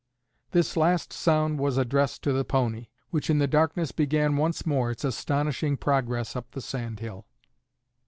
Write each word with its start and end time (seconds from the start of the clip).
This 0.49 0.75
last 0.75 1.13
sound 1.13 1.59
was 1.59 1.77
addressed 1.77 2.23
to 2.23 2.33
the 2.33 2.43
pony, 2.43 2.87
which 3.11 3.29
in 3.29 3.37
the 3.37 3.45
darkness 3.45 3.91
began 3.91 4.35
once 4.35 4.65
more 4.65 4.89
its 4.89 5.03
astonishing 5.03 5.77
progress 5.77 6.35
up 6.35 6.49
the 6.53 6.61
sand 6.61 7.01
hill. 7.01 7.27